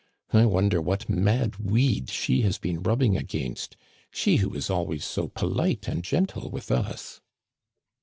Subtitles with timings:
[0.33, 3.77] I wonder what mad weed she has been rubbing against,
[4.09, 7.21] she who is always so polite and gentle with us."